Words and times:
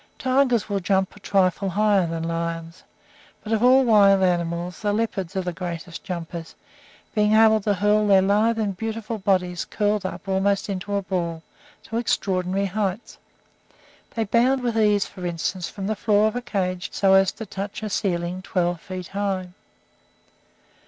Tigers 0.17 0.67
will 0.67 0.79
jump 0.79 1.15
a 1.15 1.19
trifle 1.19 1.69
higher 1.69 2.07
than 2.07 2.23
lions. 2.23 2.83
But 3.43 3.53
of 3.53 3.61
all 3.63 3.83
wild 3.85 4.23
animals, 4.23 4.81
the 4.81 4.91
leopards 4.93 5.35
are 5.35 5.43
the 5.43 5.53
greatest 5.53 6.03
jumpers, 6.03 6.55
being 7.13 7.33
able 7.35 7.61
to 7.61 7.75
hurl 7.75 8.07
their 8.07 8.23
lithe 8.23 8.57
and 8.57 8.75
beautiful 8.75 9.19
bodies, 9.19 9.63
curled 9.63 10.03
up 10.03 10.27
almost 10.27 10.69
into 10.69 10.95
a 10.95 11.03
ball, 11.03 11.43
to 11.83 11.97
extraordinary 11.97 12.65
heights. 12.65 13.19
They 14.15 14.23
bound 14.23 14.63
with 14.63 14.75
ease, 14.75 15.05
for 15.05 15.23
instance, 15.23 15.69
from 15.69 15.85
the 15.85 15.95
floor 15.95 16.29
of 16.29 16.33
the 16.33 16.41
cage 16.41 16.89
so 16.91 17.13
as 17.13 17.31
to 17.33 17.45
touch 17.45 17.83
a 17.83 17.87
ceiling 17.91 18.41
twelve 18.41 18.81
feet 18.81 19.09
high. 19.09 19.49